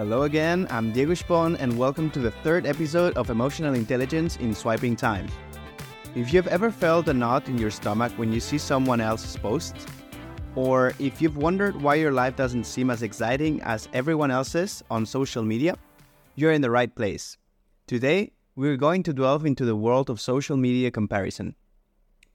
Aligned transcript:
Hello 0.00 0.22
again, 0.22 0.66
I'm 0.70 0.92
Diego 0.92 1.12
Spohn, 1.12 1.58
and 1.60 1.76
welcome 1.76 2.10
to 2.12 2.20
the 2.20 2.30
third 2.30 2.64
episode 2.64 3.14
of 3.18 3.28
Emotional 3.28 3.74
Intelligence 3.74 4.38
in 4.38 4.54
Swiping 4.54 4.96
Time. 4.96 5.28
If 6.14 6.32
you've 6.32 6.46
ever 6.46 6.70
felt 6.70 7.08
a 7.08 7.12
knot 7.12 7.48
in 7.48 7.58
your 7.58 7.70
stomach 7.70 8.10
when 8.16 8.32
you 8.32 8.40
see 8.40 8.56
someone 8.56 9.02
else's 9.02 9.36
posts, 9.36 9.84
or 10.54 10.94
if 10.98 11.20
you've 11.20 11.36
wondered 11.36 11.76
why 11.82 11.96
your 11.96 12.12
life 12.12 12.34
doesn't 12.34 12.64
seem 12.64 12.88
as 12.88 13.02
exciting 13.02 13.60
as 13.60 13.90
everyone 13.92 14.30
else's 14.30 14.82
on 14.90 15.04
social 15.04 15.42
media, 15.42 15.76
you're 16.34 16.52
in 16.52 16.62
the 16.62 16.70
right 16.70 16.94
place. 16.96 17.36
Today, 17.86 18.32
we're 18.56 18.78
going 18.78 19.02
to 19.02 19.12
delve 19.12 19.44
into 19.44 19.66
the 19.66 19.76
world 19.76 20.08
of 20.08 20.18
social 20.18 20.56
media 20.56 20.90
comparison. 20.90 21.54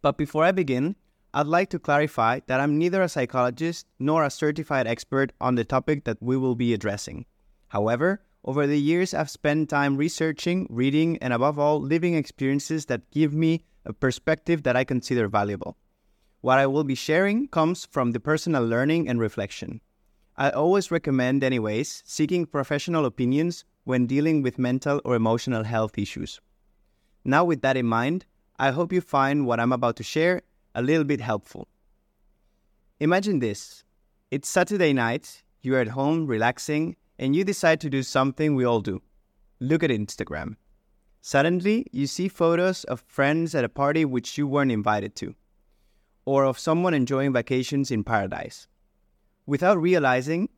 But 0.03 0.19
before 0.19 0.43
I 0.43 0.51
begin, 0.51 0.97
I'd 1.33 1.47
like 1.47 1.71
to 1.71 1.79
clarify 1.79 2.41
that 2.45 2.59
I'm 2.59 2.77
neither 2.77 3.01
a 3.01 3.09
psychologist 3.09 3.87
nor 3.97 4.23
a 4.23 4.29
certified 4.29 4.85
expert 4.85 5.33
on 5.41 5.55
the 5.55 5.65
topic 5.65 6.03
that 6.03 6.21
we 6.21 6.37
will 6.37 6.53
be 6.53 6.71
addressing. 6.71 7.25
However, 7.75 8.21
over 8.45 8.65
the 8.65 8.79
years, 8.79 9.13
I've 9.13 9.29
spent 9.29 9.69
time 9.69 9.97
researching, 9.97 10.65
reading, 10.69 11.17
and 11.17 11.33
above 11.33 11.59
all, 11.59 11.81
living 11.81 12.15
experiences 12.15 12.85
that 12.85 13.11
give 13.11 13.33
me 13.33 13.65
a 13.83 13.91
perspective 13.91 14.63
that 14.63 14.77
I 14.77 14.85
consider 14.85 15.27
valuable. 15.27 15.75
What 16.39 16.57
I 16.57 16.67
will 16.67 16.85
be 16.85 16.95
sharing 16.95 17.49
comes 17.49 17.85
from 17.85 18.13
the 18.13 18.21
personal 18.21 18.65
learning 18.65 19.09
and 19.09 19.19
reflection. 19.19 19.81
I 20.37 20.51
always 20.51 20.89
recommend, 20.89 21.43
anyways, 21.43 22.01
seeking 22.05 22.45
professional 22.45 23.05
opinions 23.05 23.65
when 23.83 24.07
dealing 24.07 24.41
with 24.41 24.57
mental 24.57 25.01
or 25.03 25.17
emotional 25.17 25.65
health 25.65 25.97
issues. 25.97 26.39
Now, 27.25 27.43
with 27.43 27.61
that 27.63 27.75
in 27.75 27.87
mind, 27.87 28.25
I 28.57 28.71
hope 28.71 28.93
you 28.93 29.01
find 29.01 29.45
what 29.45 29.59
I'm 29.59 29.73
about 29.73 29.97
to 29.97 30.03
share 30.03 30.43
a 30.75 30.81
little 30.81 31.03
bit 31.03 31.19
helpful. 31.19 31.67
Imagine 33.01 33.39
this 33.39 33.83
it's 34.31 34.47
Saturday 34.47 34.93
night, 34.93 35.43
you're 35.61 35.81
at 35.81 35.89
home 35.89 36.25
relaxing, 36.25 36.95
and 37.17 37.35
you 37.35 37.43
decide 37.43 37.79
to 37.81 37.89
do 37.89 38.03
something 38.03 38.55
we 38.55 38.65
all 38.65 38.81
do 38.81 39.01
look 39.59 39.83
at 39.83 39.89
Instagram. 39.89 40.57
Suddenly, 41.21 41.87
you 41.91 42.07
see 42.07 42.27
photos 42.27 42.83
of 42.83 43.03
friends 43.07 43.55
at 43.55 43.63
a 43.63 43.69
party 43.69 44.05
which 44.05 44.37
you 44.37 44.45
weren't 44.45 44.71
invited 44.71 45.15
to, 45.15 45.33
or 46.25 46.43
of 46.43 46.59
someone 46.59 46.93
enjoying 46.93 47.33
vacations 47.33 47.89
in 47.89 48.03
paradise. 48.03 48.67
Without 49.45 49.81
realizing, 49.81 50.49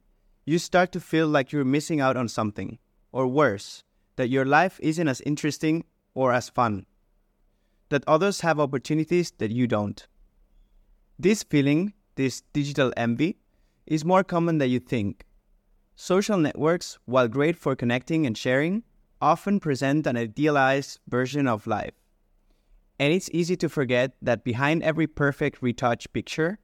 you 0.45 0.57
start 0.57 0.91
to 0.93 0.99
feel 0.99 1.27
like 1.27 1.51
you're 1.51 1.63
missing 1.63 2.01
out 2.01 2.17
on 2.17 2.27
something, 2.27 2.79
or 3.11 3.27
worse, 3.27 3.83
that 4.15 4.29
your 4.29 4.45
life 4.45 4.79
isn't 4.81 5.07
as 5.07 5.21
interesting 5.21 5.85
or 6.15 6.33
as 6.33 6.49
fun 6.49 6.85
that 7.89 8.03
others 8.07 8.41
have 8.41 8.59
opportunities 8.59 9.31
that 9.37 9.51
you 9.51 9.67
don't. 9.67 10.07
This 11.17 11.43
feeling, 11.43 11.93
this 12.15 12.41
digital 12.53 12.93
envy, 12.97 13.37
is 13.85 14.03
more 14.03 14.23
common 14.23 14.57
than 14.57 14.69
you 14.69 14.79
think. 14.79 15.25
Social 15.99 16.37
networks, 16.37 16.99
while 17.05 17.27
great 17.27 17.57
for 17.57 17.75
connecting 17.75 18.27
and 18.27 18.37
sharing, 18.37 18.83
often 19.19 19.59
present 19.59 20.05
an 20.05 20.15
idealized 20.15 20.99
version 21.07 21.47
of 21.47 21.65
life. 21.65 21.95
And 22.99 23.11
it's 23.11 23.31
easy 23.33 23.57
to 23.57 23.67
forget 23.67 24.11
that 24.21 24.43
behind 24.43 24.83
every 24.83 25.07
perfect 25.07 25.59
retouched 25.63 26.13
picture, 26.13 26.59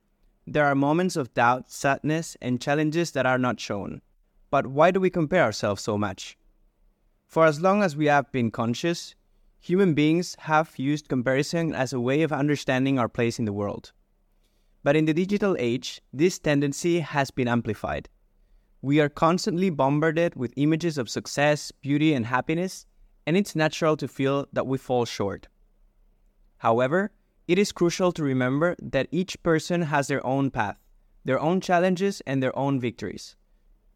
there 0.46 0.66
are 0.66 0.76
moments 0.76 1.16
of 1.16 1.34
doubt, 1.34 1.72
sadness, 1.72 2.38
and 2.44 2.62
challenges 2.62 3.10
that 3.14 3.26
are 3.26 3.40
not 3.40 3.60
shown. 3.60 4.04
But 4.52 4.68
why 4.68 4.92
do 4.92 5.00
we 5.00 5.10
compare 5.10 5.42
ourselves 5.42 5.82
so 5.82 5.98
much? 5.98 6.38
For 7.28 7.48
as 7.48 7.60
long 7.60 7.82
as 7.82 7.98
we 7.98 8.06
have 8.06 8.32
been 8.32 8.52
conscious, 8.52 9.16
human 9.60 9.96
beings 9.96 10.36
have 10.42 10.78
used 10.78 11.10
comparison 11.10 11.74
as 11.74 11.92
a 11.92 12.00
way 12.00 12.22
of 12.22 12.32
understanding 12.32 13.00
our 13.00 13.10
place 13.10 13.40
in 13.40 13.46
the 13.46 13.54
world. 13.54 13.94
But 14.84 14.96
in 14.96 15.06
the 15.06 15.14
digital 15.14 15.56
age, 15.58 16.02
this 16.14 16.38
tendency 16.38 17.00
has 17.00 17.32
been 17.32 17.48
amplified. 17.48 18.10
We 18.84 19.00
are 19.00 19.08
constantly 19.08 19.70
bombarded 19.70 20.36
with 20.36 20.52
images 20.58 20.98
of 20.98 21.10
success, 21.10 21.72
beauty, 21.72 22.14
and 22.14 22.26
happiness, 22.26 22.86
and 23.26 23.38
it's 23.38 23.56
natural 23.56 23.96
to 23.96 24.10
feel 24.10 24.46
that 24.52 24.68
we 24.68 24.78
fall 24.78 25.06
short. 25.06 25.48
However, 26.58 27.14
it 27.48 27.58
is 27.58 27.72
crucial 27.72 28.12
to 28.12 28.24
remember 28.24 28.76
that 28.82 29.08
each 29.10 29.42
person 29.42 29.84
has 29.84 30.10
their 30.10 30.26
own 30.26 30.52
path, 30.52 30.76
their 31.24 31.40
own 31.40 31.62
challenges, 31.62 32.22
and 32.28 32.44
their 32.44 32.54
own 32.60 32.78
victories. 32.78 33.38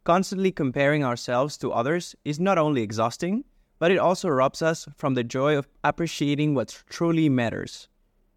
Constantly 0.06 0.54
comparing 0.54 1.04
ourselves 1.04 1.58
to 1.58 1.74
others 1.74 2.16
is 2.24 2.40
not 2.40 2.58
only 2.58 2.82
exhausting, 2.82 3.44
but 3.80 3.92
it 3.92 3.98
also 3.98 4.30
robs 4.30 4.62
us 4.62 4.88
from 4.96 5.16
the 5.16 5.24
joy 5.24 5.58
of 5.58 5.68
appreciating 5.84 6.56
what 6.56 6.82
truly 6.90 7.28
matters, 7.28 7.90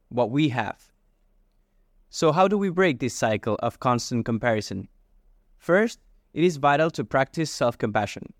what 0.09 0.33
we 0.33 0.49
have. 0.49 0.91
So, 2.09 2.33
how 2.33 2.49
do 2.49 2.59
we 2.59 2.71
break 2.71 2.99
this 2.99 3.15
cycle 3.15 3.55
of 3.63 3.79
constant 3.79 4.25
comparison? 4.25 4.89
First, 5.57 6.01
it 6.33 6.45
is 6.45 6.57
vital 6.57 6.91
to 6.93 7.05
practice 7.05 7.51
self 7.51 7.77
compassion. 7.77 8.33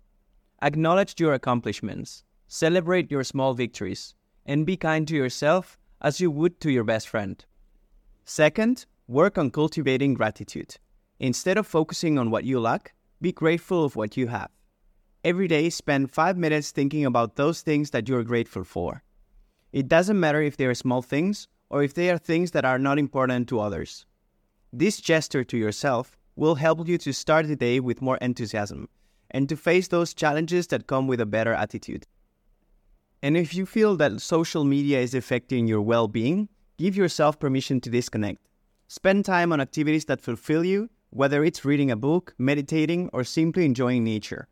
Acknowledge 0.61 1.19
your 1.19 1.33
accomplishments, 1.33 2.23
celebrate 2.47 3.11
your 3.11 3.23
small 3.23 3.53
victories, 3.53 4.15
and 4.45 4.65
be 4.65 4.77
kind 4.77 5.07
to 5.07 5.15
yourself 5.15 5.77
as 6.01 6.19
you 6.19 6.31
would 6.31 6.59
to 6.61 6.71
your 6.71 6.83
best 6.83 7.07
friend. 7.07 7.45
Second, 8.25 8.85
work 9.07 9.37
on 9.37 9.51
cultivating 9.51 10.13
gratitude. 10.13 10.77
Instead 11.19 11.57
of 11.57 11.67
focusing 11.67 12.17
on 12.17 12.31
what 12.31 12.43
you 12.43 12.59
lack, 12.59 12.93
be 13.21 13.31
grateful 13.31 13.83
of 13.83 13.95
what 13.95 14.17
you 14.17 14.27
have. 14.27 14.49
Every 15.23 15.47
day, 15.47 15.69
spend 15.69 16.11
five 16.11 16.37
minutes 16.37 16.71
thinking 16.71 17.05
about 17.05 17.35
those 17.35 17.61
things 17.61 17.91
that 17.91 18.09
you're 18.09 18.23
grateful 18.23 18.63
for. 18.63 19.03
It 19.71 19.87
doesn't 19.87 20.19
matter 20.19 20.41
if 20.41 20.57
they 20.57 20.65
are 20.65 20.73
small 20.73 21.01
things 21.01 21.47
or 21.69 21.83
if 21.83 21.93
they 21.93 22.09
are 22.09 22.17
things 22.17 22.51
that 22.51 22.65
are 22.65 22.79
not 22.79 22.97
important 22.97 23.47
to 23.49 23.59
others. 23.59 24.05
This 24.73 24.99
gesture 24.99 25.43
to 25.43 25.57
yourself 25.57 26.17
will 26.41 26.55
help 26.55 26.87
you 26.87 26.97
to 26.97 27.13
start 27.13 27.47
the 27.47 27.55
day 27.55 27.79
with 27.79 28.01
more 28.01 28.17
enthusiasm 28.17 28.89
and 29.29 29.47
to 29.47 29.55
face 29.55 29.89
those 29.89 30.11
challenges 30.11 30.65
that 30.65 30.87
come 30.87 31.05
with 31.05 31.21
a 31.21 31.25
better 31.27 31.53
attitude. 31.53 32.07
And 33.21 33.37
if 33.37 33.53
you 33.53 33.67
feel 33.67 33.95
that 33.97 34.19
social 34.19 34.63
media 34.63 34.99
is 34.99 35.13
affecting 35.13 35.67
your 35.67 35.81
well 35.81 36.07
being, 36.07 36.49
give 36.79 36.97
yourself 36.97 37.39
permission 37.39 37.79
to 37.81 37.91
disconnect. 37.91 38.39
Spend 38.87 39.23
time 39.23 39.53
on 39.53 39.61
activities 39.61 40.05
that 40.05 40.19
fulfill 40.19 40.65
you, 40.65 40.89
whether 41.11 41.43
it's 41.43 41.63
reading 41.63 41.91
a 41.91 41.95
book, 41.95 42.33
meditating, 42.39 43.11
or 43.13 43.23
simply 43.23 43.63
enjoying 43.63 44.03
nature. 44.03 44.47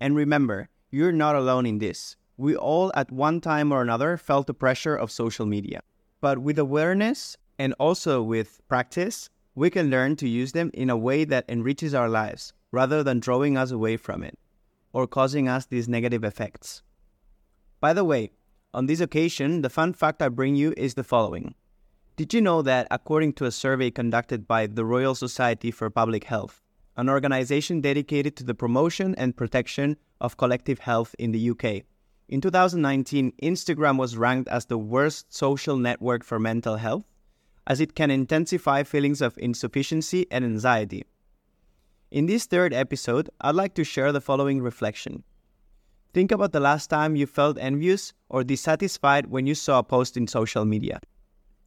And 0.00 0.16
remember, 0.16 0.68
you're 0.90 1.12
not 1.12 1.36
alone 1.36 1.64
in 1.64 1.78
this. 1.78 2.16
We 2.38 2.56
all, 2.56 2.90
at 2.96 3.12
one 3.12 3.40
time 3.40 3.70
or 3.70 3.82
another, 3.82 4.16
felt 4.16 4.48
the 4.48 4.54
pressure 4.64 4.96
of 4.96 5.12
social 5.12 5.46
media. 5.46 5.82
But 6.20 6.40
with 6.40 6.58
awareness 6.58 7.36
and 7.56 7.72
also 7.78 8.20
with 8.20 8.60
practice, 8.66 9.30
we 9.54 9.70
can 9.70 9.90
learn 9.90 10.16
to 10.16 10.28
use 10.28 10.52
them 10.52 10.70
in 10.74 10.90
a 10.90 10.96
way 10.96 11.24
that 11.24 11.44
enriches 11.48 11.94
our 11.94 12.08
lives 12.08 12.52
rather 12.72 13.02
than 13.02 13.20
drawing 13.20 13.56
us 13.56 13.70
away 13.70 13.96
from 13.96 14.22
it 14.22 14.38
or 14.92 15.06
causing 15.06 15.48
us 15.48 15.66
these 15.66 15.88
negative 15.88 16.24
effects. 16.24 16.82
By 17.80 17.92
the 17.92 18.04
way, 18.04 18.32
on 18.72 18.86
this 18.86 19.00
occasion, 19.00 19.62
the 19.62 19.70
fun 19.70 19.92
fact 19.92 20.22
I 20.22 20.28
bring 20.28 20.54
you 20.54 20.74
is 20.76 20.94
the 20.94 21.04
following. 21.04 21.54
Did 22.16 22.34
you 22.34 22.40
know 22.40 22.62
that 22.62 22.86
according 22.90 23.32
to 23.34 23.46
a 23.46 23.50
survey 23.50 23.90
conducted 23.90 24.46
by 24.46 24.66
the 24.66 24.84
Royal 24.84 25.14
Society 25.14 25.70
for 25.70 25.88
Public 25.90 26.24
Health, 26.24 26.60
an 26.96 27.08
organization 27.08 27.80
dedicated 27.80 28.36
to 28.36 28.44
the 28.44 28.54
promotion 28.54 29.14
and 29.14 29.36
protection 29.36 29.96
of 30.20 30.36
collective 30.36 30.80
health 30.80 31.14
in 31.18 31.32
the 31.32 31.50
UK. 31.50 31.84
In 32.28 32.40
2019, 32.40 33.32
Instagram 33.42 33.96
was 33.98 34.16
ranked 34.16 34.48
as 34.48 34.66
the 34.66 34.78
worst 34.78 35.34
social 35.34 35.76
network 35.76 36.22
for 36.22 36.38
mental 36.38 36.76
health, 36.76 37.04
as 37.66 37.80
it 37.80 37.94
can 37.94 38.10
intensify 38.10 38.82
feelings 38.82 39.20
of 39.20 39.38
insufficiency 39.38 40.26
and 40.30 40.44
anxiety. 40.44 41.04
In 42.10 42.26
this 42.26 42.46
third 42.46 42.74
episode, 42.74 43.30
I'd 43.40 43.54
like 43.54 43.74
to 43.74 43.84
share 43.84 44.12
the 44.12 44.20
following 44.20 44.60
reflection. 44.60 45.22
Think 46.12 46.32
about 46.32 46.50
the 46.50 46.58
last 46.58 46.90
time 46.90 47.14
you 47.14 47.26
felt 47.26 47.56
envious 47.60 48.12
or 48.28 48.42
dissatisfied 48.42 49.26
when 49.26 49.46
you 49.46 49.54
saw 49.54 49.78
a 49.78 49.84
post 49.84 50.16
in 50.16 50.26
social 50.26 50.64
media. 50.64 51.00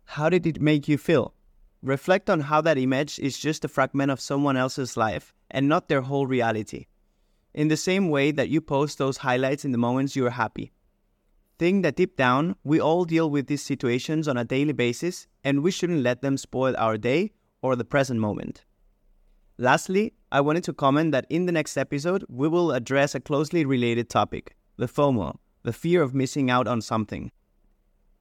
How 0.06 0.30
did 0.30 0.46
it 0.46 0.62
make 0.62 0.90
you 0.90 0.98
feel? 0.98 1.34
Reflect 1.82 2.30
on 2.30 2.42
how 2.42 2.60
that 2.62 2.78
image 2.78 3.20
is 3.20 3.38
just 3.38 3.64
a 3.64 3.70
fragment 3.70 4.12
of 4.12 4.20
someone 4.20 4.58
else's 4.58 4.98
life 4.98 5.34
and 5.50 5.70
not 5.70 5.88
their 5.88 6.02
whole 6.02 6.28
reality. 6.28 6.88
In 7.54 7.70
the 7.70 7.78
same 7.78 8.10
way 8.10 8.32
that 8.32 8.50
you 8.50 8.60
post 8.60 8.98
those 8.98 9.18
highlights 9.18 9.64
in 9.64 9.72
the 9.72 9.78
moments 9.78 10.16
you 10.16 10.26
are 10.26 10.32
happy. 10.32 10.72
Think 11.60 11.84
that 11.84 11.96
deep 11.96 12.18
down, 12.18 12.56
we 12.64 12.80
all 12.80 13.06
deal 13.06 13.30
with 13.30 13.48
these 13.48 13.62
situations 13.62 14.28
on 14.28 14.38
a 14.38 14.44
daily 14.44 14.74
basis 14.74 15.28
and 15.44 15.62
we 15.62 15.72
shouldn't 15.72 16.04
let 16.04 16.22
them 16.22 16.38
spoil 16.38 16.76
our 16.78 16.98
day 16.98 17.32
or 17.62 17.76
the 17.76 17.86
present 17.86 18.20
moment. 18.20 18.66
Lastly, 19.58 20.14
I 20.32 20.42
wanted 20.42 20.64
to 20.66 20.74
comment 20.74 21.12
that 21.12 21.28
in 21.30 21.46
the 21.46 21.52
next 21.52 21.78
episode, 21.78 22.26
we 22.28 22.48
will 22.48 22.72
address 22.72 23.14
a 23.14 23.20
closely 23.20 23.66
related 23.66 24.10
topic 24.10 24.56
the 24.78 24.88
FOMO, 24.88 25.38
the 25.62 25.72
fear 25.72 26.02
of 26.02 26.16
missing 26.16 26.50
out 26.50 26.68
on 26.68 26.82
something. 26.82 27.32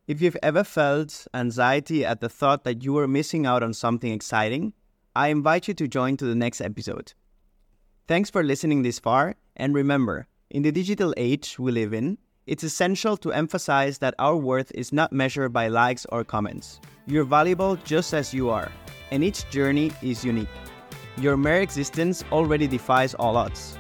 If 0.06 0.20
you've 0.20 0.37
ever 0.43 0.62
felt 0.62 1.26
anxiety 1.32 2.05
at 2.05 2.20
the 2.20 2.28
thought 2.28 2.64
that 2.64 2.85
you 2.85 2.99
are 2.99 3.08
missing 3.08 3.46
out 3.46 3.62
on 3.62 3.73
something 3.73 4.12
exciting, 4.12 4.75
I 5.17 5.28
invite 5.28 5.69
you 5.69 5.75
to 5.75 5.88
join 5.88 6.19
to 6.19 6.26
the 6.26 6.35
next 6.35 6.61
episode. 6.61 7.14
Thanks 8.06 8.28
for 8.28 8.43
listening 8.43 8.82
this 8.82 8.99
far, 8.99 9.37
and 9.56 9.75
remember, 9.75 10.26
in 10.50 10.62
the 10.62 10.73
digital 10.73 11.14
age 11.17 11.58
we 11.58 11.73
live 11.73 11.94
in, 11.94 12.19
it's 12.47 12.65
essential 12.65 13.17
to 13.19 13.33
emphasize 13.33 13.99
that 13.99 14.15
our 14.19 14.37
worth 14.37 14.73
is 14.75 14.93
not 14.93 15.12
measured 15.12 15.53
by 15.53 15.69
likes 15.69 16.06
or 16.11 16.25
comments. 16.25 16.81
You're 17.06 17.25
valuable 17.25 17.77
just 17.77 18.12
as 18.15 18.35
you 18.35 18.50
are, 18.50 18.71
and 19.11 19.23
each 19.23 19.49
journey 19.50 19.93
is 20.03 20.25
unique. 20.25 20.49
Your 21.17 21.37
mere 21.37 21.61
existence 21.61 22.25
already 22.33 22.67
defies 22.67 23.15
all 23.15 23.37
odds. 23.37 23.79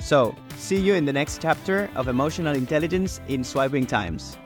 So, 0.00 0.34
see 0.56 0.80
you 0.80 0.94
in 0.94 1.04
the 1.04 1.12
next 1.12 1.42
chapter 1.42 1.90
of 1.94 2.08
Emotional 2.08 2.54
Intelligence 2.56 3.20
in 3.28 3.44
Swiping 3.44 3.86
Times. 3.86 4.38